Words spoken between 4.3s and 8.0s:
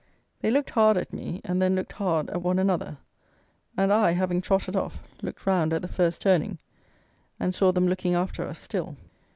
trotted off, looked round at the first turning, and saw them